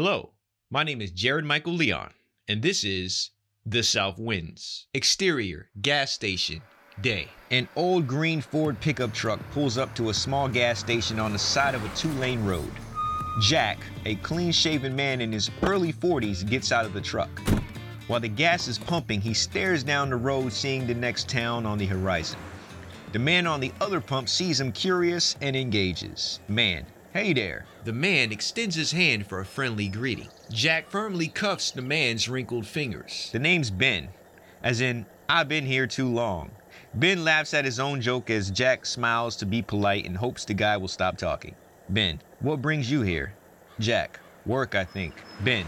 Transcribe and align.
Hello, 0.00 0.30
my 0.70 0.84
name 0.84 1.00
is 1.00 1.10
Jared 1.10 1.44
Michael 1.44 1.72
Leon, 1.72 2.12
and 2.46 2.62
this 2.62 2.84
is 2.84 3.30
The 3.66 3.82
South 3.82 4.16
Winds. 4.16 4.86
Exterior, 4.94 5.70
gas 5.82 6.12
station, 6.12 6.62
day. 7.00 7.26
An 7.50 7.68
old 7.74 8.06
green 8.06 8.40
Ford 8.40 8.78
pickup 8.80 9.12
truck 9.12 9.40
pulls 9.50 9.76
up 9.76 9.92
to 9.96 10.10
a 10.10 10.14
small 10.14 10.46
gas 10.46 10.78
station 10.78 11.18
on 11.18 11.32
the 11.32 11.38
side 11.40 11.74
of 11.74 11.84
a 11.84 11.96
two 11.96 12.12
lane 12.20 12.44
road. 12.44 12.70
Jack, 13.40 13.78
a 14.04 14.14
clean 14.14 14.52
shaven 14.52 14.94
man 14.94 15.20
in 15.20 15.32
his 15.32 15.50
early 15.64 15.92
40s, 15.92 16.48
gets 16.48 16.70
out 16.70 16.84
of 16.84 16.92
the 16.92 17.00
truck. 17.00 17.40
While 18.06 18.20
the 18.20 18.28
gas 18.28 18.68
is 18.68 18.78
pumping, 18.78 19.20
he 19.20 19.34
stares 19.34 19.82
down 19.82 20.10
the 20.10 20.16
road, 20.16 20.52
seeing 20.52 20.86
the 20.86 20.94
next 20.94 21.28
town 21.28 21.66
on 21.66 21.76
the 21.76 21.86
horizon. 21.86 22.38
The 23.10 23.18
man 23.18 23.48
on 23.48 23.58
the 23.58 23.72
other 23.80 24.00
pump 24.00 24.28
sees 24.28 24.60
him 24.60 24.70
curious 24.70 25.34
and 25.40 25.56
engages. 25.56 26.38
Man, 26.46 26.86
hey 27.18 27.32
there. 27.32 27.66
The 27.82 27.92
man 27.92 28.30
extends 28.30 28.76
his 28.76 28.92
hand 28.92 29.26
for 29.26 29.40
a 29.40 29.44
friendly 29.44 29.88
greeting. 29.88 30.28
Jack 30.52 30.88
firmly 30.88 31.26
cuffs 31.26 31.72
the 31.72 31.82
man's 31.82 32.28
wrinkled 32.28 32.64
fingers. 32.64 33.30
The 33.32 33.40
name's 33.40 33.72
Ben, 33.72 34.06
as 34.62 34.80
in, 34.80 35.04
I've 35.28 35.48
been 35.48 35.66
here 35.66 35.88
too 35.88 36.08
long. 36.08 36.52
Ben 36.94 37.24
laughs 37.24 37.54
at 37.54 37.64
his 37.64 37.80
own 37.80 38.00
joke 38.00 38.30
as 38.30 38.52
Jack 38.52 38.86
smiles 38.86 39.34
to 39.38 39.46
be 39.46 39.62
polite 39.62 40.06
and 40.06 40.16
hopes 40.16 40.44
the 40.44 40.54
guy 40.54 40.76
will 40.76 40.86
stop 40.86 41.18
talking. 41.18 41.56
Ben, 41.88 42.20
what 42.38 42.62
brings 42.62 42.88
you 42.88 43.02
here? 43.02 43.34
Jack, 43.80 44.20
work, 44.46 44.76
I 44.76 44.84
think. 44.84 45.14
Ben, 45.40 45.66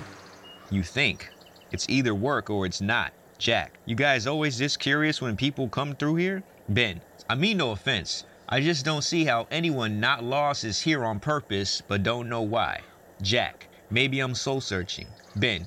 you 0.71 0.85
think? 0.85 1.31
It's 1.73 1.89
either 1.89 2.15
work 2.15 2.49
or 2.49 2.65
it's 2.65 2.81
not. 2.81 3.13
Jack, 3.39 3.81
you 3.87 3.97
guys 3.97 4.29
always 4.29 4.57
this 4.57 4.77
curious 4.77 5.21
when 5.21 5.37
people 5.37 5.69
come 5.69 5.97
through 5.97 6.15
here? 6.15 6.45
Ben, 6.69 7.01
I 7.29 7.35
mean 7.35 7.57
no 7.57 7.73
offense. 7.73 8.25
I 8.53 8.61
just 8.61 8.85
don't 8.85 9.03
see 9.03 9.25
how 9.25 9.47
anyone 9.53 10.01
not 10.01 10.25
lost 10.25 10.65
is 10.65 10.81
here 10.81 11.05
on 11.05 11.21
purpose 11.21 11.81
but 11.87 12.03
don't 12.03 12.29
know 12.29 12.43
why. 12.43 12.81
Jack, 13.23 13.69
maybe 13.91 14.19
I'm 14.19 14.35
soul 14.35 14.61
searching. 14.61 15.07
Ben, 15.37 15.65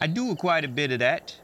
I 0.00 0.08
do 0.08 0.34
quite 0.34 0.64
a 0.64 0.68
bit 0.68 0.90
of 0.90 0.98
that. 0.98 1.36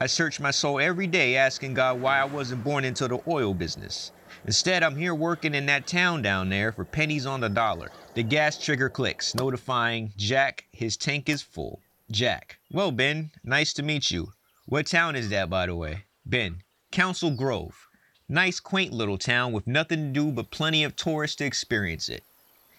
I 0.00 0.06
search 0.06 0.40
my 0.40 0.50
soul 0.50 0.80
every 0.80 1.06
day 1.06 1.36
asking 1.36 1.74
God 1.74 2.00
why 2.00 2.18
I 2.18 2.24
wasn't 2.24 2.64
born 2.64 2.82
into 2.86 3.08
the 3.08 3.20
oil 3.28 3.52
business. 3.52 4.10
Instead, 4.46 4.82
I'm 4.82 4.96
here 4.96 5.14
working 5.14 5.54
in 5.54 5.66
that 5.66 5.86
town 5.86 6.22
down 6.22 6.48
there 6.48 6.72
for 6.72 6.86
pennies 6.86 7.26
on 7.26 7.40
the 7.40 7.50
dollar. 7.50 7.90
The 8.14 8.22
gas 8.22 8.56
trigger 8.56 8.88
clicks, 8.88 9.34
notifying 9.34 10.14
Jack 10.16 10.64
his 10.72 10.96
tank 10.96 11.28
is 11.28 11.42
full. 11.42 11.82
Jack, 12.10 12.56
well, 12.70 12.90
Ben, 12.90 13.32
nice 13.44 13.74
to 13.74 13.82
meet 13.82 14.10
you. 14.10 14.32
What 14.64 14.86
town 14.86 15.14
is 15.14 15.28
that, 15.28 15.50
by 15.50 15.66
the 15.66 15.76
way? 15.76 16.04
Ben, 16.24 16.62
Council 16.90 17.30
Grove. 17.32 17.86
Nice, 18.32 18.60
quaint 18.60 18.94
little 18.94 19.18
town 19.18 19.52
with 19.52 19.66
nothing 19.66 20.06
to 20.06 20.20
do 20.20 20.32
but 20.32 20.50
plenty 20.50 20.84
of 20.84 20.96
tourists 20.96 21.36
to 21.36 21.44
experience 21.44 22.08
it. 22.08 22.22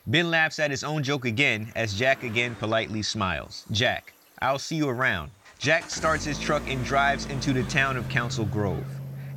Ben 0.07 0.31
laughs 0.31 0.57
at 0.57 0.71
his 0.71 0.83
own 0.83 1.03
joke 1.03 1.25
again 1.25 1.71
as 1.75 1.93
Jack 1.93 2.23
again 2.23 2.55
politely 2.55 3.03
smiles. 3.03 3.63
Jack, 3.69 4.15
I'll 4.41 4.57
see 4.57 4.77
you 4.77 4.89
around. 4.89 5.29
Jack 5.59 5.91
starts 5.91 6.25
his 6.25 6.39
truck 6.39 6.67
and 6.67 6.83
drives 6.83 7.27
into 7.27 7.53
the 7.53 7.61
town 7.65 7.97
of 7.97 8.09
Council 8.09 8.45
Grove. 8.45 8.83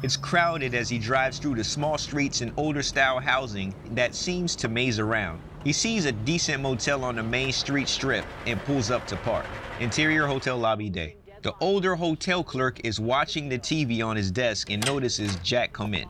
It's 0.02 0.16
crowded 0.16 0.74
as 0.74 0.88
he 0.88 0.98
drives 0.98 1.38
through 1.38 1.56
the 1.56 1.64
small 1.64 1.98
streets 1.98 2.40
and 2.40 2.50
older 2.56 2.82
style 2.82 3.20
housing 3.20 3.74
that 3.90 4.14
seems 4.14 4.56
to 4.56 4.68
maze 4.68 4.98
around. 4.98 5.38
He 5.64 5.72
sees 5.74 6.06
a 6.06 6.12
decent 6.12 6.62
motel 6.62 7.04
on 7.04 7.16
the 7.16 7.22
main 7.22 7.52
street 7.52 7.88
strip 7.88 8.24
and 8.46 8.58
pulls 8.60 8.90
up 8.90 9.06
to 9.08 9.16
park. 9.16 9.44
Interior 9.80 10.26
hotel 10.26 10.56
lobby 10.56 10.88
day. 10.88 11.16
The 11.42 11.54
older 11.60 11.94
hotel 11.94 12.42
clerk 12.42 12.80
is 12.84 12.98
watching 12.98 13.48
the 13.48 13.58
TV 13.58 14.04
on 14.04 14.16
his 14.16 14.30
desk 14.30 14.70
and 14.70 14.84
notices 14.84 15.36
Jack 15.36 15.72
come 15.72 15.94
in. 15.94 16.08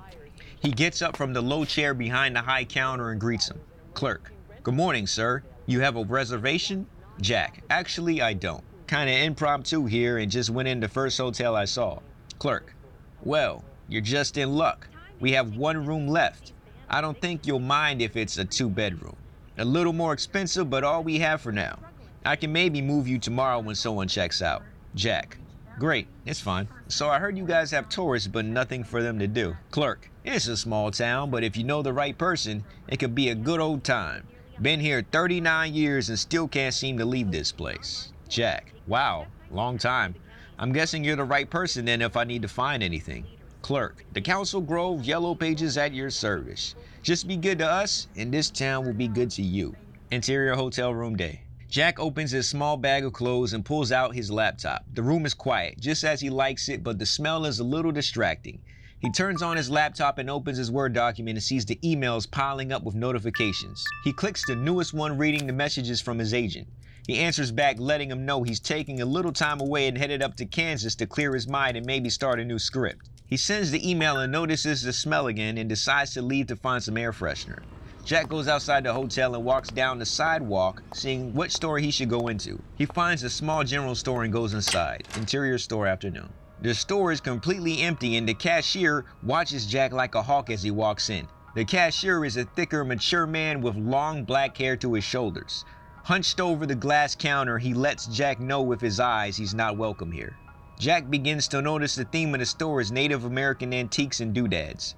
He 0.61 0.71
gets 0.71 1.03
up 1.03 1.17
from 1.17 1.33
the 1.33 1.43
low 1.43 1.65
chair 1.65 1.95
behind 1.95 2.37
the 2.37 2.41
high 2.41 2.65
counter 2.65 3.11
and 3.11 3.21
greets 3.21 3.49
him. 3.51 3.61
Clerk, 3.93 4.33
good 4.63 4.75
morning, 4.75 5.07
sir. 5.07 5.43
You 5.67 5.81
have 5.81 5.97
a 5.97 6.05
reservation? 6.05 6.87
Jack, 7.21 7.63
actually, 7.71 8.23
I 8.23 8.35
don't. 8.35 8.63
Kinda 8.87 9.25
impromptu 9.25 9.85
here 9.85 10.19
and 10.19 10.31
just 10.31 10.51
went 10.51 10.69
in 10.69 10.81
the 10.81 10.89
first 10.89 11.19
hotel 11.19 11.57
I 11.57 11.65
saw. 11.65 11.99
Clerk, 12.39 12.75
well, 13.23 13.65
you're 13.89 14.01
just 14.01 14.39
in 14.39 14.55
luck. 14.55 14.89
We 15.19 15.33
have 15.33 15.57
one 15.57 15.85
room 15.85 16.07
left. 16.07 16.53
I 16.89 17.01
don't 17.01 17.21
think 17.21 17.47
you'll 17.47 17.59
mind 17.59 18.01
if 18.01 18.17
it's 18.17 18.39
a 18.39 18.45
two 18.45 18.71
bedroom. 18.71 19.17
A 19.59 19.65
little 19.65 19.93
more 19.93 20.13
expensive, 20.13 20.71
but 20.71 20.85
all 20.85 21.03
we 21.03 21.19
have 21.19 21.41
for 21.41 21.51
now. 21.51 21.79
I 22.25 22.37
can 22.37 22.53
maybe 22.53 22.81
move 22.81 23.09
you 23.09 23.19
tomorrow 23.19 23.59
when 23.59 23.75
someone 23.75 24.09
checks 24.09 24.41
out. 24.41 24.63
Jack. 24.97 25.37
Great, 25.79 26.09
it's 26.25 26.41
fine. 26.41 26.67
So 26.89 27.11
I 27.11 27.19
heard 27.19 27.37
you 27.37 27.45
guys 27.45 27.71
have 27.71 27.91
tourists, 27.91 28.29
but 28.29 28.47
nothing 28.47 28.83
for 28.83 29.03
them 29.03 29.19
to 29.19 29.27
do. 29.27 29.55
Clerk. 29.71 30.11
It's 30.25 30.49
a 30.49 30.57
small 30.57 30.91
town, 30.91 31.31
but 31.31 31.45
if 31.45 31.55
you 31.55 31.65
know 31.65 31.83
the 31.83 31.93
right 31.93 32.17
person, 32.17 32.65
it 32.89 32.99
could 32.99 33.15
be 33.15 33.29
a 33.29 33.35
good 33.35 33.61
old 33.61 33.85
time. 33.85 34.27
Been 34.63 34.81
here 34.81 35.05
39 35.13 35.75
years 35.75 36.09
and 36.09 36.19
still 36.19 36.49
can't 36.49 36.73
seem 36.73 36.97
to 36.97 37.05
leave 37.05 37.31
this 37.31 37.53
place. 37.53 38.11
Jack. 38.27 38.73
Wow, 38.87 39.27
long 39.51 39.77
time. 39.77 40.15
I'm 40.59 40.73
guessing 40.73 41.05
you're 41.05 41.15
the 41.15 41.25
right 41.25 41.49
person 41.49 41.85
then 41.85 42.01
if 42.01 42.17
I 42.17 42.25
need 42.25 42.41
to 42.41 42.49
find 42.49 42.83
anything. 42.83 43.27
Clerk. 43.61 44.03
The 44.15 44.23
Council 44.23 44.63
Grove 44.63 45.05
Yellow 45.05 45.35
Pages 45.35 45.77
at 45.77 45.93
your 45.93 46.09
service. 46.09 46.75
Just 47.03 47.29
be 47.29 47.37
good 47.37 47.59
to 47.59 47.71
us, 47.71 48.09
and 48.17 48.33
this 48.33 48.49
town 48.49 48.87
will 48.87 48.95
be 48.95 49.09
good 49.09 49.31
to 49.33 49.43
you. 49.43 49.77
Interior 50.11 50.55
hotel 50.55 50.95
room 50.95 51.17
day. 51.17 51.43
Jack 51.69 51.99
opens 51.99 52.31
his 52.31 52.49
small 52.49 52.77
bag 52.77 53.05
of 53.05 53.13
clothes 53.13 53.53
and 53.53 53.65
pulls 53.65 53.91
out 53.91 54.15
his 54.15 54.31
laptop. 54.31 54.85
The 54.93 55.03
room 55.03 55.27
is 55.27 55.35
quiet, 55.35 55.81
just 55.81 56.05
as 56.05 56.21
he 56.21 56.31
likes 56.31 56.69
it, 56.69 56.85
but 56.85 56.99
the 56.99 57.07
smell 57.07 57.45
is 57.45 57.59
a 57.59 57.65
little 57.65 57.93
distracting. 57.93 58.61
He 59.01 59.11
turns 59.11 59.43
on 59.43 59.57
his 59.57 59.69
laptop 59.69 60.19
and 60.19 60.31
opens 60.31 60.59
his 60.59 60.71
Word 60.71 60.93
document 60.93 61.37
and 61.37 61.43
sees 61.43 61.67
the 61.67 61.79
emails 61.85 62.31
piling 62.31 62.73
up 62.73 62.85
with 62.85 62.95
notifications. 62.95 63.85
He 64.05 64.13
clicks 64.13 64.47
the 64.47 64.55
newest 64.55 64.95
one 64.95 65.19
reading 65.19 65.47
the 65.47 65.53
messages 65.53 66.01
from 66.01 66.19
his 66.19 66.33
agent. 66.33 66.69
He 67.07 67.19
answers 67.19 67.53
back, 67.53 67.77
letting 67.79 68.11
him 68.11 68.25
know 68.25 68.43
he's 68.43 68.59
taking 68.59 69.01
a 69.01 69.05
little 69.05 69.33
time 69.33 69.61
away 69.61 69.87
and 69.87 69.99
headed 69.99 70.23
up 70.23 70.37
to 70.37 70.47
Kansas 70.47 70.95
to 70.97 71.07
clear 71.07 71.35
his 71.35 71.47
mind 71.47 71.77
and 71.77 71.87
maybe 71.87 72.11
start 72.11 72.41
a 72.41 72.45
new 72.45 72.59
script. 72.59 73.11
He 73.27 73.37
sends 73.37 73.71
the 73.71 73.89
email 73.89 74.19
and 74.19 74.33
notices 74.33 74.83
the 74.83 74.93
smell 74.93 75.27
again 75.27 75.59
and 75.59 75.69
decides 75.69 76.15
to 76.15 76.23
leave 76.23 76.47
to 76.47 76.57
find 76.57 76.83
some 76.83 76.97
air 76.97 77.13
freshener. 77.13 77.63
Jack 78.07 78.29
goes 78.29 78.47
outside 78.47 78.85
the 78.85 78.93
hotel 78.93 79.35
and 79.35 79.45
walks 79.45 79.69
down 79.69 79.99
the 79.99 80.07
sidewalk, 80.07 80.81
seeing 80.93 81.35
what 81.35 81.51
store 81.51 81.81
he 81.81 81.91
should 81.91 82.09
go 82.09 82.29
into. 82.29 82.63
He 82.77 82.87
finds 82.87 83.25
a 83.25 83.29
small 83.29 83.65
general 83.65 83.97
store 83.97 84.23
and 84.23 84.33
goes 84.33 84.55
inside. 84.55 85.03
Interior 85.17 85.59
store 85.59 85.89
afternoon. 85.89 86.33
The 86.63 86.73
store 86.73 87.11
is 87.11 87.21
completely 87.21 87.83
empty 87.83 88.17
and 88.17 88.29
the 88.29 88.35
cashier 88.35 89.07
watches 89.25 89.67
Jack 89.67 89.93
like 89.93 90.15
a 90.15 90.23
hawk 90.23 90.51
as 90.51 90.63
he 90.63 90.71
walks 90.71 91.11
in. 91.11 91.27
The 91.57 91.65
cashier 91.65 92.25
is 92.25 92.37
a 92.37 92.45
thicker, 92.45 92.85
mature 92.85 93.27
man 93.27 93.61
with 93.61 93.75
long 93.75 94.23
black 94.23 94.57
hair 94.57 94.77
to 94.77 94.93
his 94.93 95.03
shoulders. 95.03 95.65
Hunched 96.05 96.41
over 96.41 96.65
the 96.65 96.77
glass 96.77 97.17
counter, 97.17 97.59
he 97.59 97.75
lets 97.75 98.07
Jack 98.07 98.39
know 98.39 98.63
with 98.63 98.81
his 98.81 99.01
eyes 99.01 99.37
he's 99.37 99.53
not 99.53 99.77
welcome 99.77 100.13
here. 100.13 100.37
Jack 100.79 101.11
begins 101.11 101.49
to 101.49 101.61
notice 101.61 101.97
the 101.97 102.05
theme 102.05 102.33
of 102.35 102.39
the 102.39 102.47
store 102.47 102.81
is 102.81 102.93
Native 102.93 103.25
American 103.25 103.75
antiques 103.75 104.21
and 104.21 104.33
doodads. 104.33 104.95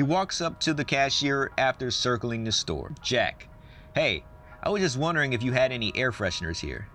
He 0.00 0.04
walks 0.04 0.40
up 0.40 0.58
to 0.60 0.72
the 0.72 0.82
cashier 0.82 1.50
after 1.58 1.90
circling 1.90 2.44
the 2.44 2.52
store. 2.52 2.90
Jack, 3.02 3.48
hey, 3.94 4.24
I 4.62 4.70
was 4.70 4.80
just 4.80 4.96
wondering 4.96 5.34
if 5.34 5.42
you 5.42 5.52
had 5.52 5.72
any 5.72 5.94
air 5.94 6.10
fresheners 6.10 6.58
here. 6.58 6.88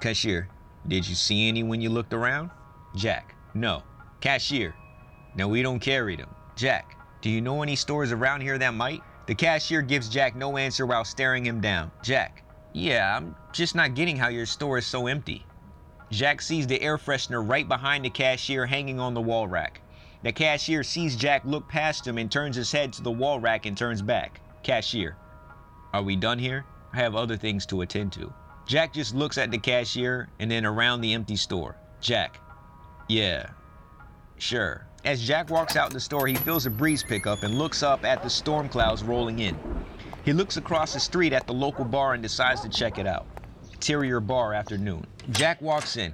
Cashier, 0.00 0.48
did 0.86 1.06
you 1.06 1.14
see 1.14 1.46
any 1.46 1.62
when 1.62 1.82
you 1.82 1.90
looked 1.90 2.14
around? 2.14 2.48
Jack, 2.96 3.34
no. 3.52 3.82
Cashier, 4.22 4.74
no, 5.36 5.46
we 5.46 5.60
don't 5.60 5.78
carry 5.78 6.16
them. 6.16 6.34
Jack, 6.56 6.96
do 7.20 7.28
you 7.28 7.42
know 7.42 7.62
any 7.62 7.76
stores 7.76 8.12
around 8.12 8.40
here 8.40 8.56
that 8.56 8.72
might? 8.72 9.02
The 9.26 9.34
cashier 9.34 9.82
gives 9.82 10.08
Jack 10.08 10.34
no 10.34 10.56
answer 10.56 10.86
while 10.86 11.04
staring 11.04 11.44
him 11.44 11.60
down. 11.60 11.90
Jack, 12.02 12.44
yeah, 12.72 13.14
I'm 13.14 13.36
just 13.52 13.74
not 13.74 13.94
getting 13.94 14.16
how 14.16 14.28
your 14.28 14.46
store 14.46 14.78
is 14.78 14.86
so 14.86 15.06
empty. 15.06 15.44
Jack 16.10 16.40
sees 16.40 16.66
the 16.66 16.80
air 16.80 16.96
freshener 16.96 17.46
right 17.46 17.68
behind 17.68 18.06
the 18.06 18.10
cashier 18.10 18.64
hanging 18.64 18.98
on 18.98 19.12
the 19.12 19.20
wall 19.20 19.46
rack. 19.46 19.82
The 20.22 20.32
cashier 20.32 20.82
sees 20.82 21.16
Jack 21.16 21.44
look 21.44 21.68
past 21.68 22.06
him 22.06 22.18
and 22.18 22.30
turns 22.30 22.56
his 22.56 22.72
head 22.72 22.92
to 22.94 23.02
the 23.02 23.10
wall 23.10 23.38
rack 23.38 23.66
and 23.66 23.76
turns 23.76 24.02
back. 24.02 24.40
Cashier, 24.62 25.16
are 25.92 26.02
we 26.02 26.16
done 26.16 26.38
here? 26.38 26.64
I 26.92 26.96
have 26.96 27.14
other 27.14 27.36
things 27.36 27.66
to 27.66 27.82
attend 27.82 28.12
to. 28.14 28.32
Jack 28.66 28.92
just 28.92 29.14
looks 29.14 29.38
at 29.38 29.50
the 29.50 29.58
cashier 29.58 30.28
and 30.40 30.50
then 30.50 30.66
around 30.66 31.00
the 31.00 31.14
empty 31.14 31.36
store. 31.36 31.76
Jack, 32.00 32.40
yeah, 33.08 33.50
sure. 34.38 34.86
As 35.04 35.26
Jack 35.26 35.48
walks 35.50 35.76
out 35.76 35.92
the 35.92 36.00
store, 36.00 36.26
he 36.26 36.34
feels 36.34 36.66
a 36.66 36.70
breeze 36.70 37.02
pick 37.02 37.26
up 37.26 37.44
and 37.44 37.56
looks 37.56 37.82
up 37.82 38.04
at 38.04 38.22
the 38.22 38.28
storm 38.28 38.68
clouds 38.68 39.02
rolling 39.04 39.38
in. 39.38 39.56
He 40.24 40.32
looks 40.32 40.56
across 40.56 40.92
the 40.92 41.00
street 41.00 41.32
at 41.32 41.46
the 41.46 41.54
local 41.54 41.84
bar 41.84 42.14
and 42.14 42.22
decides 42.22 42.60
to 42.62 42.68
check 42.68 42.98
it 42.98 43.06
out. 43.06 43.26
Interior 43.72 44.20
bar 44.20 44.52
afternoon. 44.52 45.06
Jack 45.30 45.62
walks 45.62 45.96
in. 45.96 46.12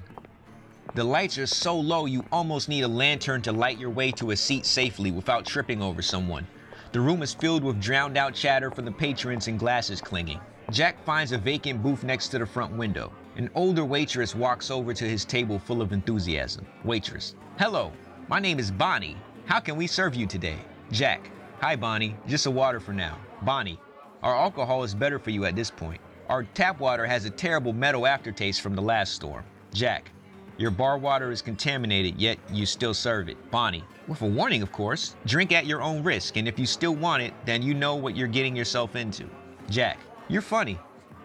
The 0.94 1.02
lights 1.02 1.38
are 1.38 1.46
so 1.46 1.75
low 1.76 2.06
you 2.06 2.25
almost 2.31 2.69
need 2.69 2.82
a 2.82 2.88
lantern 2.88 3.43
to 3.43 3.52
light 3.52 3.81
your 3.81 3.91
way 3.91 4.12
to 4.12 4.31
a 4.31 4.37
seat 4.37 4.64
safely 4.64 5.11
without 5.11 5.44
tripping 5.44 5.82
over 5.82 6.00
someone. 6.00 6.46
The 6.93 7.00
room 7.00 7.20
is 7.20 7.35
filled 7.35 7.64
with 7.64 7.81
drowned 7.81 8.17
out 8.17 8.32
chatter 8.32 8.70
from 8.70 8.85
the 8.85 8.93
patrons 8.93 9.49
and 9.49 9.58
glasses 9.58 10.00
clinging. 10.00 10.41
Jack 10.70 11.05
finds 11.05 11.32
a 11.32 11.38
vacant 11.38 11.82
booth 11.82 12.05
next 12.05 12.29
to 12.29 12.38
the 12.38 12.46
front 12.46 12.76
window. 12.76 13.12
An 13.35 13.50
older 13.56 13.85
waitress 13.85 14.37
walks 14.37 14.70
over 14.70 14.94
to 14.94 15.05
his 15.05 15.25
table 15.25 15.58
full 15.58 15.82
of 15.82 15.93
enthusiasm. 15.93 16.64
Waitress, 16.85 17.35
hello, 17.58 17.91
my 18.29 18.38
name 18.38 18.61
is 18.61 18.70
Bonnie. 18.70 19.17
How 19.46 19.58
can 19.58 19.75
we 19.75 19.88
serve 19.88 20.14
you 20.14 20.29
today? 20.29 20.58
Jack, 20.93 21.29
hi 21.61 21.75
Bonnie, 21.75 22.14
just 22.29 22.46
a 22.46 22.50
water 22.52 22.79
for 22.79 22.93
now. 22.93 23.19
Bonnie, 23.43 23.81
our 24.23 24.37
alcohol 24.37 24.85
is 24.85 24.94
better 24.94 25.19
for 25.19 25.31
you 25.31 25.44
at 25.44 25.56
this 25.56 25.73
point. 25.73 26.00
Our 26.29 26.44
tap 26.44 26.79
water 26.79 27.05
has 27.05 27.25
a 27.25 27.31
terrible 27.31 27.73
metal 27.73 28.06
aftertaste 28.06 28.61
from 28.61 28.76
the 28.76 28.82
last 28.82 29.14
storm. 29.14 29.43
Jack, 29.73 30.12
your 30.56 30.70
bar 30.70 30.98
water 30.98 31.32
is 31.32 31.42
contaminated, 31.42 32.16
yet 32.16 32.38
you 32.50 32.64
still 32.66 32.94
serve 32.94 33.28
it. 33.28 33.50
Bonnie, 33.50 33.84
with 34.06 34.22
a 34.22 34.26
warning, 34.26 34.62
of 34.62 34.70
course. 34.70 35.16
Drink 35.26 35.52
at 35.52 35.66
your 35.66 35.82
own 35.82 36.02
risk, 36.02 36.36
and 36.36 36.46
if 36.46 36.58
you 36.58 36.66
still 36.66 36.94
want 36.94 37.22
it, 37.22 37.32
then 37.44 37.62
you 37.62 37.74
know 37.74 37.96
what 37.96 38.16
you're 38.16 38.28
getting 38.28 38.54
yourself 38.54 38.94
into. 38.94 39.28
Jack, 39.68 39.98
you're 40.28 40.42
funny. 40.42 40.78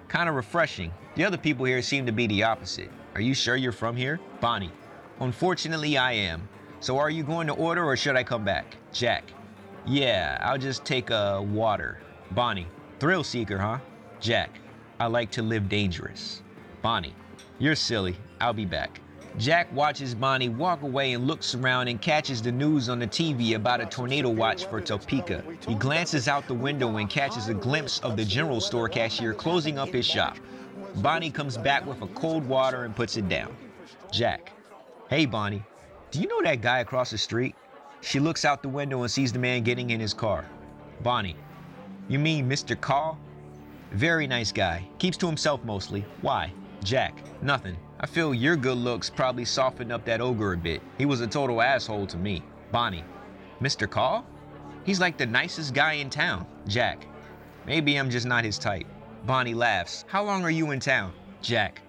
Kind 0.07 0.29
of 0.29 0.35
refreshing. 0.35 0.91
The 1.15 1.25
other 1.25 1.37
people 1.37 1.65
here 1.65 1.81
seem 1.81 2.05
to 2.05 2.11
be 2.11 2.25
the 2.27 2.43
opposite. 2.43 2.89
Are 3.15 3.21
you 3.21 3.33
sure 3.33 3.55
you're 3.55 3.71
from 3.71 3.95
here? 3.95 4.19
Bonnie, 4.39 4.71
unfortunately, 5.19 5.97
I 5.97 6.13
am. 6.13 6.47
So 6.79 6.97
are 6.97 7.09
you 7.09 7.23
going 7.23 7.47
to 7.47 7.53
order 7.53 7.83
or 7.83 7.95
should 7.97 8.15
I 8.15 8.23
come 8.23 8.43
back? 8.43 8.77
Jack, 8.93 9.33
yeah, 9.85 10.39
I'll 10.41 10.57
just 10.57 10.85
take 10.85 11.09
a 11.09 11.41
water. 11.41 11.99
Bonnie, 12.31 12.67
thrill 12.99 13.23
seeker, 13.23 13.57
huh? 13.57 13.79
Jack, 14.19 14.59
I 14.99 15.07
like 15.07 15.29
to 15.31 15.41
live 15.41 15.69
dangerous. 15.69 16.41
Bonnie, 16.81 17.15
you're 17.59 17.75
silly. 17.75 18.15
I'll 18.39 18.53
be 18.53 18.65
back. 18.65 19.01
Jack 19.39 19.71
watches 19.74 20.13
Bonnie 20.13 20.50
walk 20.50 20.81
away 20.81 21.13
and 21.13 21.25
looks 21.25 21.56
around 21.56 21.88
and 21.88 22.01
catches 22.01 22.41
the 22.41 22.51
news 22.51 22.89
on 22.89 23.00
the 23.00 23.07
TV 23.07 23.56
about 23.56 23.80
a 23.80 23.86
tornado 23.86 24.27
watch 24.30 24.65
for 24.65 24.81
Topeka. 24.81 25.41
He 25.65 25.75
glances 25.75 26.27
out 26.27 26.45
the 26.45 26.53
window 26.53 26.97
and 26.97 27.09
catches 27.09 27.47
a 27.47 27.53
glimpse 27.53 28.00
of 28.00 28.18
the 28.18 28.25
general 28.25 28.59
store 28.59 28.89
cashier 28.89 29.33
closing 29.33 29.80
up 29.80 29.94
his 29.94 30.06
shop. 30.06 30.38
Bonnie 30.95 31.31
comes 31.31 31.57
back 31.57 31.86
with 31.86 32.01
a 32.01 32.07
cold 32.07 32.45
water 32.45 32.83
and 32.83 32.94
puts 32.94 33.15
it 33.15 33.30
down. 33.30 33.56
Jack, 34.12 34.51
hey 35.09 35.25
Bonnie, 35.25 35.63
do 36.12 36.19
you 36.19 36.27
know 36.27 36.42
that 36.42 36.59
guy 36.59 36.80
across 36.80 37.12
the 37.12 37.18
street? 37.18 37.56
She 38.01 38.19
looks 38.19 38.44
out 38.44 38.62
the 38.62 38.68
window 38.68 39.03
and 39.03 39.09
sees 39.09 39.31
the 39.31 39.39
man 39.39 39.63
getting 39.63 39.92
in 39.92 40.01
his 40.01 40.13
car. 40.13 40.44
Bonnie, 41.01 41.38
you 42.09 42.19
mean 42.19 42.50
Mr. 42.50 42.80
Call? 42.80 43.18
Very 43.92 44.27
nice 44.27 44.51
guy. 44.51 44.85
Keeps 44.97 45.15
to 45.15 45.27
himself 45.27 45.63
mostly. 45.63 46.03
Why? 46.19 46.51
Jack, 46.83 47.24
nothing. 47.42 47.77
I 48.01 48.05
feel 48.05 48.33
your 48.33 48.55
good 48.55 48.77
looks 48.77 49.09
probably 49.09 49.43
softened 49.43 49.91
up 49.91 50.05
that 50.05 50.21
ogre 50.21 50.53
a 50.53 50.57
bit. 50.57 50.81
He 50.97 51.05
was 51.05 51.19
a 51.19 51.27
total 51.27 51.61
asshole 51.61 52.07
to 52.07 52.17
me. 52.17 52.43
Bonnie, 52.71 53.03
Mr. 53.59 53.89
Call? 53.89 54.25
He's 54.85 55.01
like 55.01 55.17
the 55.17 55.25
nicest 55.25 55.73
guy 55.73 55.93
in 55.93 56.09
town. 56.09 56.45
Jack, 56.65 57.05
maybe 57.65 57.97
I'm 57.97 58.09
just 58.09 58.25
not 58.25 58.45
his 58.45 58.57
type. 58.57 58.87
Bonnie 59.25 59.53
laughs. 59.53 60.05
How 60.07 60.23
long 60.23 60.45
are 60.45 60.49
you 60.49 60.71
in 60.71 60.79
town? 60.79 61.11
Jack, 61.41 61.81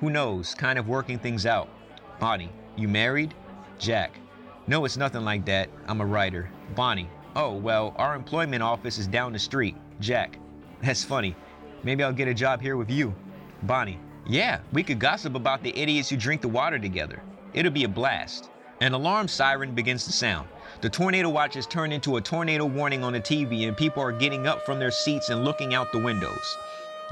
who 0.00 0.08
knows, 0.08 0.54
kind 0.54 0.78
of 0.78 0.88
working 0.88 1.18
things 1.18 1.44
out. 1.44 1.68
Bonnie, 2.18 2.50
you 2.76 2.88
married? 2.88 3.34
Jack, 3.78 4.18
no, 4.66 4.86
it's 4.86 4.96
nothing 4.96 5.24
like 5.24 5.44
that. 5.44 5.68
I'm 5.86 6.00
a 6.00 6.06
writer. 6.06 6.48
Bonnie, 6.74 7.10
oh, 7.36 7.52
well, 7.52 7.94
our 7.96 8.14
employment 8.14 8.62
office 8.62 8.96
is 8.96 9.06
down 9.06 9.34
the 9.34 9.38
street. 9.38 9.76
Jack, 10.00 10.38
that's 10.82 11.04
funny. 11.04 11.36
Maybe 11.82 12.02
I'll 12.02 12.12
get 12.12 12.26
a 12.26 12.34
job 12.34 12.62
here 12.62 12.78
with 12.78 12.90
you. 12.90 13.14
Bonnie, 13.64 13.98
yeah, 14.28 14.60
we 14.72 14.82
could 14.82 14.98
gossip 14.98 15.34
about 15.34 15.62
the 15.62 15.76
idiots 15.76 16.10
who 16.10 16.16
drink 16.16 16.42
the 16.42 16.48
water 16.48 16.78
together. 16.78 17.22
It'll 17.54 17.72
be 17.72 17.84
a 17.84 17.88
blast. 17.88 18.50
An 18.80 18.92
alarm 18.92 19.26
siren 19.26 19.74
begins 19.74 20.04
to 20.04 20.12
sound. 20.12 20.48
The 20.82 20.90
tornado 20.90 21.30
watch 21.30 21.56
is 21.56 21.66
turned 21.66 21.94
into 21.94 22.16
a 22.16 22.20
tornado 22.20 22.66
warning 22.66 23.02
on 23.02 23.14
the 23.14 23.20
TV, 23.20 23.66
and 23.66 23.76
people 23.76 24.02
are 24.02 24.12
getting 24.12 24.46
up 24.46 24.66
from 24.66 24.78
their 24.78 24.90
seats 24.90 25.30
and 25.30 25.44
looking 25.44 25.74
out 25.74 25.92
the 25.92 25.98
windows. 25.98 26.56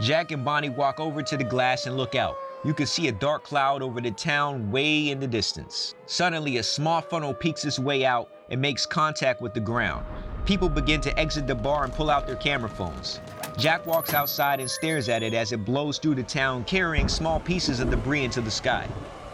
Jack 0.00 0.30
and 0.30 0.44
Bonnie 0.44 0.68
walk 0.68 1.00
over 1.00 1.22
to 1.22 1.36
the 1.38 1.44
glass 1.44 1.86
and 1.86 1.96
look 1.96 2.14
out. 2.14 2.36
You 2.64 2.74
can 2.74 2.86
see 2.86 3.08
a 3.08 3.12
dark 3.12 3.44
cloud 3.44 3.80
over 3.80 4.00
the 4.00 4.10
town 4.10 4.70
way 4.70 5.08
in 5.10 5.18
the 5.18 5.26
distance. 5.26 5.94
Suddenly, 6.04 6.58
a 6.58 6.62
small 6.62 7.00
funnel 7.00 7.32
peeks 7.32 7.64
its 7.64 7.78
way 7.78 8.04
out 8.04 8.30
and 8.50 8.60
makes 8.60 8.84
contact 8.84 9.40
with 9.40 9.54
the 9.54 9.60
ground. 9.60 10.04
People 10.44 10.68
begin 10.68 11.00
to 11.00 11.18
exit 11.18 11.46
the 11.46 11.54
bar 11.54 11.84
and 11.84 11.92
pull 11.92 12.10
out 12.10 12.26
their 12.26 12.36
camera 12.36 12.68
phones. 12.68 13.20
Jack 13.58 13.86
walks 13.86 14.12
outside 14.12 14.60
and 14.60 14.70
stares 14.70 15.08
at 15.08 15.22
it 15.22 15.32
as 15.32 15.50
it 15.50 15.64
blows 15.64 15.96
through 15.96 16.14
the 16.14 16.22
town, 16.22 16.62
carrying 16.64 17.08
small 17.08 17.40
pieces 17.40 17.80
of 17.80 17.88
debris 17.88 18.22
into 18.22 18.42
the 18.42 18.50
sky. 18.50 18.86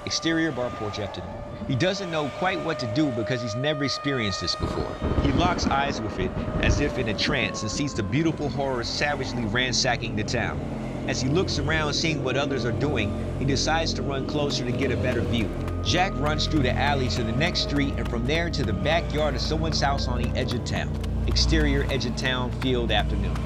Exterior 0.06 0.52
bar 0.52 0.70
porch 0.70 1.00
afternoon. 1.00 1.28
He 1.66 1.74
doesn't 1.74 2.08
know 2.08 2.28
quite 2.38 2.62
what 2.64 2.78
to 2.78 2.86
do 2.94 3.10
because 3.10 3.42
he's 3.42 3.56
never 3.56 3.82
experienced 3.82 4.40
this 4.40 4.54
before. 4.54 4.94
He 5.22 5.32
locks 5.32 5.66
eyes 5.66 6.00
with 6.00 6.20
it 6.20 6.30
as 6.60 6.78
if 6.78 6.98
in 6.98 7.08
a 7.08 7.18
trance 7.18 7.62
and 7.62 7.70
sees 7.70 7.94
the 7.94 8.02
beautiful 8.04 8.48
horror 8.48 8.84
savagely 8.84 9.44
ransacking 9.46 10.14
the 10.14 10.22
town. 10.22 10.60
As 11.08 11.20
he 11.20 11.28
looks 11.28 11.58
around 11.58 11.92
seeing 11.92 12.22
what 12.22 12.36
others 12.36 12.64
are 12.64 12.72
doing, 12.72 13.12
he 13.40 13.44
decides 13.44 13.92
to 13.94 14.02
run 14.02 14.28
closer 14.28 14.64
to 14.64 14.70
get 14.70 14.92
a 14.92 14.96
better 14.96 15.22
view. 15.22 15.50
Jack 15.82 16.12
runs 16.14 16.46
through 16.46 16.62
the 16.62 16.72
alley 16.72 17.08
to 17.08 17.24
the 17.24 17.32
next 17.32 17.62
street 17.62 17.94
and 17.96 18.08
from 18.08 18.24
there 18.24 18.50
to 18.50 18.62
the 18.62 18.72
backyard 18.72 19.34
of 19.34 19.40
someone's 19.40 19.80
house 19.80 20.06
on 20.06 20.22
the 20.22 20.38
edge 20.38 20.52
of 20.52 20.64
town. 20.64 20.96
Exterior 21.26 21.84
edge 21.90 22.06
of 22.06 22.14
town 22.14 22.52
field 22.60 22.92
afternoon. 22.92 23.36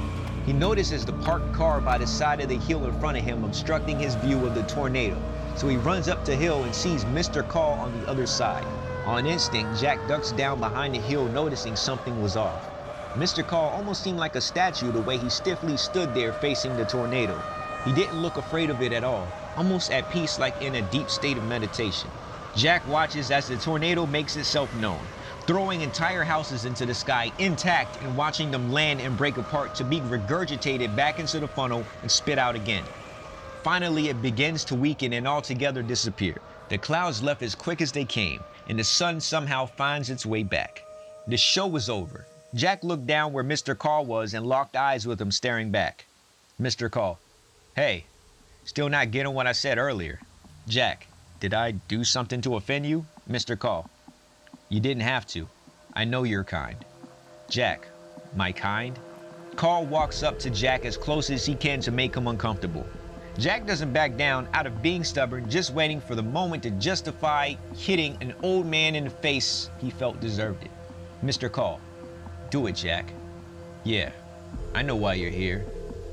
He 0.46 0.52
notices 0.52 1.04
the 1.04 1.12
parked 1.12 1.52
car 1.52 1.80
by 1.80 1.98
the 1.98 2.06
side 2.06 2.40
of 2.40 2.48
the 2.48 2.56
hill 2.56 2.86
in 2.86 2.92
front 2.92 3.18
of 3.18 3.24
him 3.24 3.42
obstructing 3.42 3.98
his 3.98 4.14
view 4.14 4.46
of 4.46 4.54
the 4.54 4.62
tornado. 4.62 5.20
So 5.56 5.66
he 5.66 5.76
runs 5.76 6.08
up 6.08 6.24
the 6.24 6.36
hill 6.36 6.62
and 6.62 6.72
sees 6.72 7.04
Mr. 7.04 7.46
Call 7.46 7.72
on 7.80 7.98
the 8.00 8.08
other 8.08 8.28
side. 8.28 8.64
On 9.06 9.26
instinct, 9.26 9.76
Jack 9.76 10.06
ducks 10.06 10.30
down 10.30 10.60
behind 10.60 10.94
the 10.94 11.00
hill 11.00 11.26
noticing 11.26 11.74
something 11.74 12.22
was 12.22 12.36
off. 12.36 12.64
Mr. 13.16 13.44
Call 13.44 13.70
almost 13.70 14.04
seemed 14.04 14.20
like 14.20 14.36
a 14.36 14.40
statue 14.40 14.92
the 14.92 15.00
way 15.00 15.18
he 15.18 15.28
stiffly 15.28 15.76
stood 15.76 16.14
there 16.14 16.32
facing 16.32 16.76
the 16.76 16.84
tornado. 16.84 17.36
He 17.84 17.92
didn't 17.92 18.22
look 18.22 18.36
afraid 18.36 18.70
of 18.70 18.80
it 18.82 18.92
at 18.92 19.02
all, 19.02 19.26
almost 19.56 19.90
at 19.90 20.08
peace 20.10 20.38
like 20.38 20.62
in 20.62 20.76
a 20.76 20.82
deep 20.82 21.10
state 21.10 21.38
of 21.38 21.42
meditation. 21.42 22.08
Jack 22.54 22.86
watches 22.86 23.32
as 23.32 23.48
the 23.48 23.56
tornado 23.56 24.06
makes 24.06 24.36
itself 24.36 24.72
known 24.74 25.00
throwing 25.46 25.80
entire 25.80 26.24
houses 26.24 26.64
into 26.64 26.84
the 26.84 26.94
sky 26.94 27.30
intact 27.38 28.02
and 28.02 28.16
watching 28.16 28.50
them 28.50 28.70
land 28.70 29.00
and 29.00 29.16
break 29.16 29.36
apart 29.36 29.74
to 29.76 29.84
be 29.84 30.00
regurgitated 30.00 30.94
back 30.96 31.20
into 31.20 31.38
the 31.38 31.46
funnel 31.46 31.84
and 32.02 32.10
spit 32.10 32.38
out 32.38 32.56
again. 32.56 32.84
Finally, 33.62 34.08
it 34.08 34.20
begins 34.22 34.64
to 34.64 34.74
weaken 34.74 35.12
and 35.12 35.26
altogether 35.26 35.82
disappear. 35.82 36.36
The 36.68 36.78
clouds 36.78 37.22
left 37.22 37.42
as 37.42 37.54
quick 37.54 37.80
as 37.80 37.92
they 37.92 38.04
came, 38.04 38.40
and 38.68 38.78
the 38.78 38.84
sun 38.84 39.20
somehow 39.20 39.66
finds 39.66 40.10
its 40.10 40.26
way 40.26 40.42
back. 40.42 40.82
The 41.28 41.36
show 41.36 41.66
was 41.66 41.88
over. 41.88 42.26
Jack 42.54 42.82
looked 42.82 43.06
down 43.06 43.32
where 43.32 43.44
Mr. 43.44 43.76
Call 43.76 44.04
was 44.04 44.34
and 44.34 44.46
locked 44.46 44.76
eyes 44.76 45.06
with 45.06 45.20
him, 45.20 45.30
staring 45.30 45.70
back. 45.70 46.06
Mr. 46.60 46.90
Call, 46.90 47.18
hey, 47.74 48.04
still 48.64 48.88
not 48.88 49.10
getting 49.10 49.34
what 49.34 49.46
I 49.46 49.52
said 49.52 49.78
earlier. 49.78 50.20
Jack, 50.66 51.06
did 51.38 51.54
I 51.54 51.72
do 51.72 52.02
something 52.02 52.40
to 52.42 52.56
offend 52.56 52.86
you? 52.86 53.04
Mr. 53.28 53.58
Call, 53.58 53.90
you 54.68 54.80
didn't 54.80 55.02
have 55.02 55.26
to. 55.28 55.48
I 55.94 56.04
know 56.04 56.24
you're 56.24 56.44
kind. 56.44 56.76
Jack, 57.48 57.88
my 58.34 58.52
kind? 58.52 58.98
Carl 59.54 59.86
walks 59.86 60.22
up 60.22 60.38
to 60.40 60.50
Jack 60.50 60.84
as 60.84 60.96
close 60.96 61.30
as 61.30 61.46
he 61.46 61.54
can 61.54 61.80
to 61.80 61.90
make 61.90 62.14
him 62.14 62.26
uncomfortable. 62.26 62.86
Jack 63.38 63.66
doesn't 63.66 63.92
back 63.92 64.16
down 64.16 64.48
out 64.54 64.66
of 64.66 64.82
being 64.82 65.04
stubborn, 65.04 65.48
just 65.48 65.72
waiting 65.72 66.00
for 66.00 66.14
the 66.14 66.22
moment 66.22 66.62
to 66.64 66.70
justify 66.70 67.54
hitting 67.76 68.16
an 68.20 68.34
old 68.42 68.66
man 68.66 68.94
in 68.94 69.04
the 69.04 69.10
face 69.10 69.70
he 69.78 69.90
felt 69.90 70.20
deserved 70.20 70.64
it. 70.64 70.70
Mr. 71.24 71.50
Call, 71.50 71.80
do 72.50 72.66
it, 72.66 72.74
Jack. 72.74 73.12
Yeah, 73.84 74.10
I 74.74 74.82
know 74.82 74.96
why 74.96 75.14
you're 75.14 75.30
here, 75.30 75.64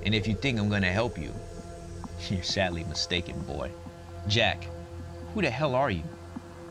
and 0.03 0.13
if 0.13 0.27
you 0.27 0.35
think 0.35 0.59
I'm 0.59 0.69
gonna 0.69 0.91
help 0.91 1.17
you, 1.17 1.33
you're 2.29 2.43
sadly 2.43 2.83
mistaken, 2.83 3.39
boy. 3.41 3.71
Jack, 4.27 4.67
who 5.33 5.41
the 5.41 5.49
hell 5.49 5.75
are 5.75 5.91
you? 5.91 6.03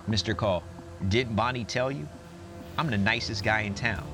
Mr. 0.08 0.36
Call, 0.36 0.62
didn't 1.08 1.34
Bonnie 1.34 1.64
tell 1.64 1.90
you? 1.90 2.08
I'm 2.78 2.90
the 2.90 2.98
nicest 2.98 3.44
guy 3.44 3.62
in 3.62 3.74
town. 3.74 4.04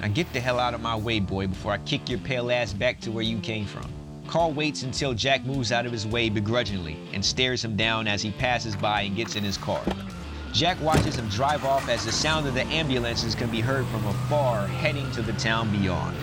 Now 0.00 0.08
get 0.08 0.32
the 0.32 0.40
hell 0.40 0.58
out 0.58 0.74
of 0.74 0.80
my 0.80 0.96
way, 0.96 1.20
boy, 1.20 1.46
before 1.46 1.72
I 1.72 1.78
kick 1.78 2.08
your 2.08 2.18
pale 2.18 2.50
ass 2.50 2.72
back 2.72 3.00
to 3.00 3.12
where 3.12 3.22
you 3.22 3.38
came 3.38 3.66
from. 3.66 3.90
Carl 4.26 4.52
waits 4.52 4.82
until 4.82 5.14
Jack 5.14 5.44
moves 5.44 5.72
out 5.72 5.86
of 5.86 5.92
his 5.92 6.06
way 6.06 6.28
begrudgingly 6.28 6.96
and 7.12 7.24
stares 7.24 7.64
him 7.64 7.76
down 7.76 8.08
as 8.08 8.22
he 8.22 8.30
passes 8.32 8.74
by 8.74 9.02
and 9.02 9.16
gets 9.16 9.36
in 9.36 9.44
his 9.44 9.58
car. 9.58 9.82
Jack 10.52 10.80
watches 10.80 11.16
him 11.16 11.28
drive 11.28 11.64
off 11.64 11.88
as 11.88 12.04
the 12.04 12.12
sound 12.12 12.46
of 12.46 12.54
the 12.54 12.64
ambulances 12.64 13.34
can 13.34 13.50
be 13.50 13.60
heard 13.60 13.86
from 13.86 14.06
afar 14.06 14.66
heading 14.66 15.10
to 15.12 15.22
the 15.22 15.32
town 15.34 15.70
beyond. 15.70 16.16